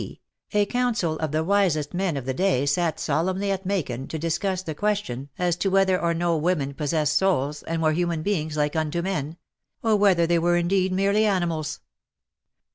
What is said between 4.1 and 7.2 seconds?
discuss the question as to whether or no women possessed